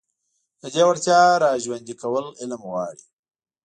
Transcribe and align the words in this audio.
د 0.61 0.63
دې 0.73 0.83
وړتيا 0.87 1.21
راژوندي 1.45 1.95
کول 2.01 2.25
علم 2.41 2.61
غواړي. 2.67 3.03